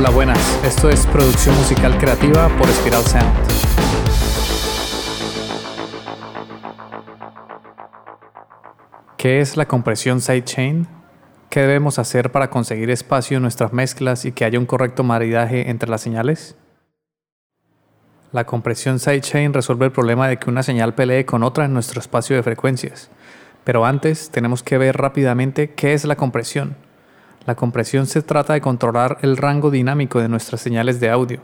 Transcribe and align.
Hola, 0.00 0.08
buenas. 0.08 0.64
Esto 0.64 0.88
es 0.88 1.06
producción 1.08 1.54
musical 1.58 1.98
creativa 1.98 2.48
por 2.56 2.66
Spiral 2.68 3.02
Sound. 3.02 3.30
¿Qué 9.18 9.42
es 9.42 9.58
la 9.58 9.68
compresión 9.68 10.22
sidechain? 10.22 10.88
¿Qué 11.50 11.60
debemos 11.60 11.98
hacer 11.98 12.32
para 12.32 12.48
conseguir 12.48 12.88
espacio 12.88 13.36
en 13.36 13.42
nuestras 13.42 13.74
mezclas 13.74 14.24
y 14.24 14.32
que 14.32 14.46
haya 14.46 14.58
un 14.58 14.64
correcto 14.64 15.04
maridaje 15.04 15.68
entre 15.68 15.90
las 15.90 16.00
señales? 16.00 16.56
La 18.32 18.46
compresión 18.46 19.00
sidechain 19.00 19.52
resuelve 19.52 19.84
el 19.84 19.92
problema 19.92 20.28
de 20.28 20.38
que 20.38 20.48
una 20.48 20.62
señal 20.62 20.94
pelee 20.94 21.26
con 21.26 21.42
otra 21.42 21.66
en 21.66 21.74
nuestro 21.74 22.00
espacio 22.00 22.36
de 22.36 22.42
frecuencias. 22.42 23.10
Pero 23.64 23.84
antes 23.84 24.30
tenemos 24.30 24.62
que 24.62 24.78
ver 24.78 24.96
rápidamente 24.96 25.74
qué 25.74 25.92
es 25.92 26.06
la 26.06 26.16
compresión. 26.16 26.88
La 27.46 27.54
compresión 27.54 28.06
se 28.06 28.20
trata 28.20 28.52
de 28.52 28.60
controlar 28.60 29.16
el 29.22 29.38
rango 29.38 29.70
dinámico 29.70 30.20
de 30.20 30.28
nuestras 30.28 30.60
señales 30.60 31.00
de 31.00 31.08
audio. 31.08 31.40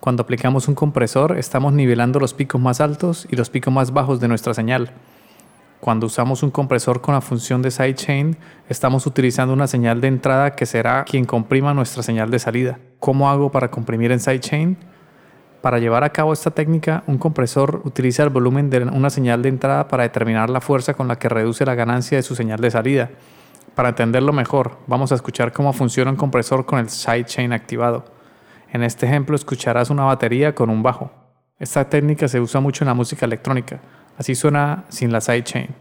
Cuando 0.00 0.24
aplicamos 0.24 0.66
un 0.66 0.74
compresor 0.74 1.38
estamos 1.38 1.72
nivelando 1.72 2.18
los 2.18 2.34
picos 2.34 2.60
más 2.60 2.80
altos 2.80 3.28
y 3.30 3.36
los 3.36 3.48
picos 3.48 3.72
más 3.72 3.92
bajos 3.92 4.18
de 4.18 4.26
nuestra 4.26 4.54
señal. 4.54 4.90
Cuando 5.78 6.06
usamos 6.06 6.42
un 6.42 6.50
compresor 6.50 7.00
con 7.00 7.14
la 7.14 7.20
función 7.20 7.62
de 7.62 7.70
sidechain, 7.70 8.36
estamos 8.68 9.06
utilizando 9.06 9.54
una 9.54 9.68
señal 9.68 10.00
de 10.00 10.08
entrada 10.08 10.56
que 10.56 10.66
será 10.66 11.04
quien 11.04 11.24
comprima 11.24 11.74
nuestra 11.74 12.02
señal 12.02 12.28
de 12.30 12.40
salida. 12.40 12.80
¿Cómo 12.98 13.30
hago 13.30 13.52
para 13.52 13.70
comprimir 13.70 14.10
en 14.10 14.18
sidechain? 14.18 14.76
Para 15.60 15.78
llevar 15.78 16.02
a 16.02 16.10
cabo 16.10 16.32
esta 16.32 16.50
técnica, 16.50 17.04
un 17.06 17.18
compresor 17.18 17.82
utiliza 17.84 18.24
el 18.24 18.30
volumen 18.30 18.68
de 18.68 18.82
una 18.82 19.10
señal 19.10 19.42
de 19.42 19.48
entrada 19.48 19.86
para 19.86 20.02
determinar 20.02 20.50
la 20.50 20.60
fuerza 20.60 20.94
con 20.94 21.06
la 21.06 21.18
que 21.18 21.28
reduce 21.28 21.64
la 21.64 21.76
ganancia 21.76 22.18
de 22.18 22.22
su 22.22 22.34
señal 22.34 22.60
de 22.60 22.70
salida. 22.72 23.10
Para 23.76 23.90
entenderlo 23.90 24.32
mejor, 24.32 24.78
vamos 24.86 25.12
a 25.12 25.16
escuchar 25.16 25.52
cómo 25.52 25.74
funciona 25.74 26.10
un 26.10 26.16
compresor 26.16 26.64
con 26.64 26.78
el 26.78 26.88
sidechain 26.88 27.52
activado. 27.52 28.06
En 28.72 28.82
este 28.82 29.04
ejemplo 29.04 29.36
escucharás 29.36 29.90
una 29.90 30.04
batería 30.04 30.54
con 30.54 30.70
un 30.70 30.82
bajo. 30.82 31.10
Esta 31.58 31.86
técnica 31.86 32.26
se 32.26 32.40
usa 32.40 32.58
mucho 32.62 32.84
en 32.84 32.88
la 32.88 32.94
música 32.94 33.26
electrónica. 33.26 33.82
Así 34.16 34.34
suena 34.34 34.86
sin 34.88 35.12
la 35.12 35.20
sidechain. 35.20 35.74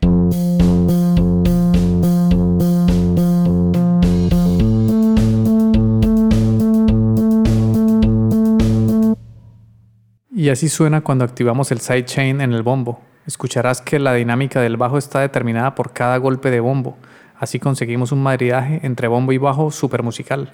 Y 10.36 10.50
así 10.50 10.68
suena 10.68 11.00
cuando 11.00 11.24
activamos 11.24 11.72
el 11.72 11.80
sidechain 11.80 12.42
en 12.42 12.52
el 12.52 12.62
bombo. 12.62 13.00
Escucharás 13.26 13.82
que 13.82 14.00
la 14.00 14.14
dinámica 14.14 14.60
del 14.60 14.76
bajo 14.76 14.98
está 14.98 15.22
determinada 15.22 15.76
por 15.76 15.94
cada 15.94 16.18
golpe 16.18 16.52
de 16.52 16.60
bombo. 16.60 16.98
Así 17.38 17.60
conseguimos 17.60 18.12
un 18.12 18.24
maridaje 18.24 18.80
entre 18.84 19.08
bombo 19.08 19.34
y 19.34 19.38
bajo 19.38 19.72
super 19.72 20.04
musical. 20.04 20.54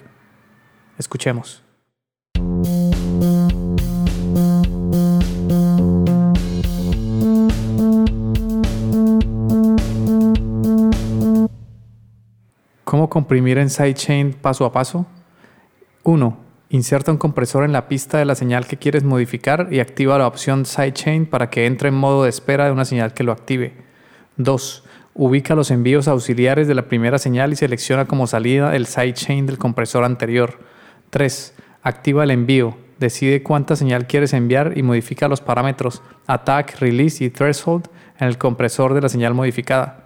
Escuchemos. 0.98 1.62
¿Cómo 12.84 13.08
comprimir 13.08 13.56
en 13.56 13.70
sidechain 13.70 14.34
paso 14.34 14.66
a 14.66 14.72
paso? 14.72 15.06
1. 16.02 16.36
Inserta 16.68 17.10
un 17.10 17.16
compresor 17.16 17.64
en 17.64 17.72
la 17.72 17.88
pista 17.88 18.18
de 18.18 18.24
la 18.24 18.34
señal 18.34 18.66
que 18.66 18.76
quieres 18.76 19.02
modificar 19.02 19.68
y 19.70 19.80
activa 19.80 20.18
la 20.18 20.26
opción 20.26 20.66
sidechain 20.66 21.26
para 21.26 21.48
que 21.48 21.64
entre 21.64 21.88
en 21.88 21.94
modo 21.94 22.24
de 22.24 22.28
espera 22.28 22.66
de 22.66 22.72
una 22.72 22.84
señal 22.84 23.14
que 23.14 23.24
lo 23.24 23.32
active. 23.32 23.72
2. 24.36 24.84
Ubica 25.14 25.54
los 25.54 25.70
envíos 25.70 26.08
auxiliares 26.08 26.66
de 26.66 26.74
la 26.74 26.88
primera 26.88 27.18
señal 27.18 27.52
y 27.52 27.56
selecciona 27.56 28.06
como 28.06 28.26
salida 28.26 28.74
el 28.74 28.86
sidechain 28.86 29.44
del 29.44 29.58
compresor 29.58 30.04
anterior. 30.04 30.58
3. 31.10 31.54
Activa 31.82 32.24
el 32.24 32.30
envío. 32.30 32.76
Decide 32.98 33.42
cuánta 33.42 33.76
señal 33.76 34.06
quieres 34.06 34.32
enviar 34.32 34.72
y 34.76 34.82
modifica 34.82 35.28
los 35.28 35.42
parámetros 35.42 36.02
Attack, 36.26 36.78
Release 36.80 37.22
y 37.24 37.30
Threshold 37.30 37.88
en 38.18 38.28
el 38.28 38.38
compresor 38.38 38.94
de 38.94 39.02
la 39.02 39.08
señal 39.10 39.34
modificada. 39.34 40.01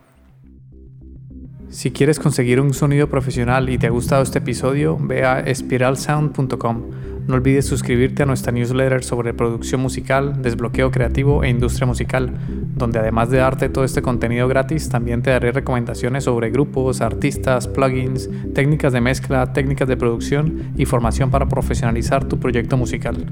Si 1.76 1.90
quieres 1.90 2.18
conseguir 2.18 2.58
un 2.58 2.72
sonido 2.72 3.06
profesional 3.10 3.68
y 3.68 3.76
te 3.76 3.86
ha 3.86 3.90
gustado 3.90 4.22
este 4.22 4.38
episodio, 4.38 4.96
ve 4.98 5.26
a 5.26 5.44
spiralsound.com. 5.54 6.82
No 7.26 7.34
olvides 7.34 7.66
suscribirte 7.66 8.22
a 8.22 8.26
nuestra 8.26 8.50
newsletter 8.50 9.04
sobre 9.04 9.34
producción 9.34 9.82
musical, 9.82 10.40
desbloqueo 10.40 10.90
creativo 10.90 11.44
e 11.44 11.50
industria 11.50 11.86
musical, 11.86 12.32
donde 12.74 12.98
además 13.00 13.28
de 13.28 13.36
darte 13.36 13.68
todo 13.68 13.84
este 13.84 14.00
contenido 14.00 14.48
gratis, 14.48 14.88
también 14.88 15.20
te 15.20 15.28
daré 15.28 15.52
recomendaciones 15.52 16.24
sobre 16.24 16.48
grupos, 16.48 17.02
artistas, 17.02 17.68
plugins, 17.68 18.30
técnicas 18.54 18.94
de 18.94 19.02
mezcla, 19.02 19.52
técnicas 19.52 19.86
de 19.86 19.98
producción 19.98 20.72
y 20.78 20.86
formación 20.86 21.30
para 21.30 21.46
profesionalizar 21.46 22.24
tu 22.24 22.40
proyecto 22.40 22.78
musical. 22.78 23.26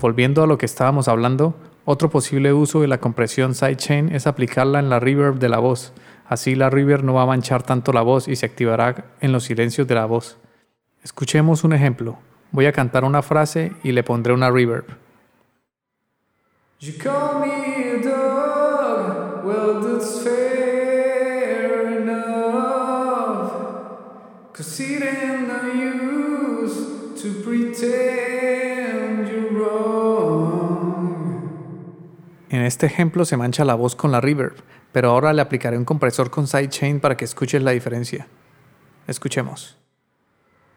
Volviendo 0.00 0.44
a 0.44 0.46
lo 0.46 0.56
que 0.56 0.66
estábamos 0.66 1.08
hablando, 1.08 1.56
otro 1.84 2.10
posible 2.10 2.52
uso 2.52 2.80
de 2.80 2.88
la 2.88 2.98
compresión 2.98 3.54
sidechain 3.54 4.14
es 4.14 4.26
aplicarla 4.26 4.78
en 4.78 4.90
la 4.90 5.00
reverb 5.00 5.38
de 5.38 5.48
la 5.48 5.58
voz. 5.58 5.92
Así 6.28 6.54
la 6.54 6.70
reverb 6.70 7.02
no 7.02 7.14
va 7.14 7.22
a 7.22 7.26
manchar 7.26 7.62
tanto 7.62 7.92
la 7.92 8.02
voz 8.02 8.28
y 8.28 8.36
se 8.36 8.46
activará 8.46 9.06
en 9.20 9.32
los 9.32 9.44
silencios 9.44 9.88
de 9.88 9.94
la 9.94 10.04
voz. 10.04 10.36
Escuchemos 11.02 11.64
un 11.64 11.72
ejemplo. 11.72 12.18
Voy 12.52 12.66
a 12.66 12.72
cantar 12.72 13.04
una 13.04 13.22
frase 13.22 13.72
y 13.82 13.92
le 13.92 14.02
pondré 14.02 14.32
una 14.34 14.50
reverb. 14.50 14.84
You 16.80 16.94
call 16.98 17.40
me 17.40 17.90
a 17.90 18.02
dog, 18.02 19.44
well 19.44 19.80
that's 19.82 20.22
fair 20.22 21.98
enough. 22.00 23.52
Cause 24.52 24.80
it 24.80 25.02
ain't 25.02 25.48
no 25.48 25.72
use 25.74 27.20
to 27.22 27.42
pretend 27.42 28.59
En 32.50 32.62
este 32.62 32.86
ejemplo 32.86 33.24
se 33.24 33.36
mancha 33.36 33.64
la 33.64 33.76
voz 33.76 33.94
con 33.94 34.10
la 34.10 34.20
reverb, 34.20 34.56
pero 34.90 35.10
ahora 35.10 35.32
le 35.32 35.40
aplicaré 35.40 35.78
un 35.78 35.84
compresor 35.84 36.30
con 36.30 36.48
sidechain 36.48 36.98
para 36.98 37.16
que 37.16 37.24
escuches 37.24 37.62
la 37.62 37.70
diferencia. 37.70 38.26
Escuchemos. 39.06 39.76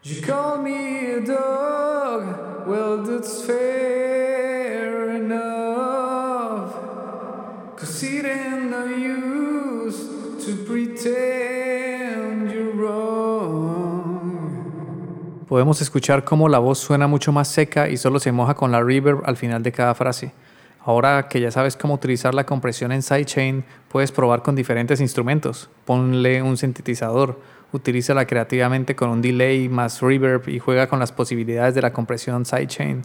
You 0.03 0.21
call 0.21 0.59
me 0.61 1.15
a 1.15 1.21
dog, 1.21 2.67
well 2.67 3.03
that's 3.03 3.43
fair 3.43 5.15
enough. 5.15 6.73
Cause 7.75 8.03
it 8.03 8.23
ain't 8.25 8.69
no 8.69 8.85
use 8.85 9.97
to 10.45 10.55
pretend 10.67 12.51
you're 12.51 12.73
wrong. 12.75 14.13
Podemos 15.47 15.81
escuchar 15.81 16.23
cómo 16.23 16.49
la 16.49 16.59
voz 16.59 16.77
suena 16.77 17.07
mucho 17.07 17.31
más 17.31 17.47
seca 17.47 17.89
y 17.89 17.97
solo 17.97 18.19
se 18.19 18.31
moja 18.31 18.53
con 18.53 18.71
la 18.71 18.83
reverb 18.83 19.23
al 19.25 19.37
final 19.37 19.63
de 19.63 19.71
cada 19.71 19.95
frase. 19.95 20.33
Ahora 20.85 21.29
que 21.29 21.39
ya 21.39 21.49
sabes 21.49 21.77
cómo 21.77 21.93
utilizar 21.93 22.33
la 22.33 22.45
compresión 22.45 22.91
en 22.91 23.01
sidechain, 23.01 23.63
puedes 23.87 24.11
probar 24.11 24.41
con 24.41 24.55
diferentes 24.55 24.99
instrumentos. 24.99 25.69
Ponle 25.85 26.41
un 26.41 26.57
sintetizador, 26.57 27.39
utilízala 27.71 28.27
creativamente 28.27 28.95
con 28.95 29.09
un 29.09 29.21
delay 29.21 29.69
más 29.69 30.01
reverb 30.01 30.49
y 30.49 30.59
juega 30.59 30.87
con 30.87 30.99
las 30.99 31.13
posibilidades 31.13 31.73
de 31.73 31.81
la 31.81 31.93
compresión 31.93 32.45
sidechain. 32.45 33.01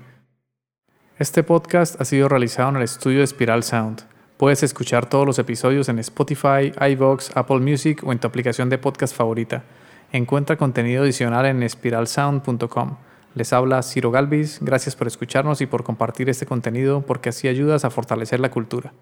Este 1.18 1.44
podcast 1.44 2.00
ha 2.00 2.04
sido 2.04 2.28
realizado 2.28 2.70
en 2.70 2.76
el 2.76 2.82
estudio 2.82 3.20
de 3.20 3.26
Spiral 3.26 3.62
Sound. 3.62 4.02
Puedes 4.36 4.62
escuchar 4.62 5.08
todos 5.08 5.26
los 5.26 5.38
episodios 5.38 5.88
en 5.88 6.00
Spotify, 6.00 6.72
iVoox, 6.92 7.36
Apple 7.36 7.58
Music 7.58 8.02
o 8.04 8.12
en 8.12 8.18
tu 8.18 8.26
aplicación 8.26 8.68
de 8.70 8.78
podcast 8.78 9.16
favorita. 9.16 9.64
Encuentra 10.12 10.56
contenido 10.56 11.02
adicional 11.02 11.46
en 11.46 11.68
spiralsound.com. 11.68 13.07
Les 13.34 13.52
habla 13.52 13.82
Ciro 13.82 14.10
Galvis, 14.10 14.58
gracias 14.60 14.96
por 14.96 15.06
escucharnos 15.06 15.60
y 15.60 15.66
por 15.66 15.84
compartir 15.84 16.28
este 16.28 16.46
contenido 16.46 17.02
porque 17.02 17.28
así 17.28 17.48
ayudas 17.48 17.84
a 17.84 17.90
fortalecer 17.90 18.40
la 18.40 18.50
cultura. 18.50 18.92